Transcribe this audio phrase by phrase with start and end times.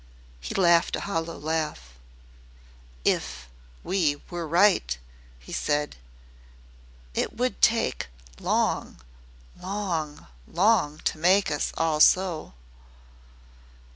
[0.39, 1.93] He laughed a hollow laugh.
[3.05, 3.47] "If
[3.83, 4.97] we were right!"
[5.37, 5.95] he said.
[7.13, 8.07] "It would take
[8.39, 8.99] long
[9.61, 12.53] long long to make us all so."